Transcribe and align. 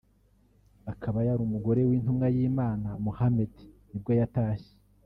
akaba 0.91 1.19
yari 1.27 1.41
umugore 1.47 1.81
w’intumwa 1.89 2.27
y’Imana 2.35 2.87
Mohammed 3.05 3.53
nibwo 3.89 4.11
yatashye 4.19 4.73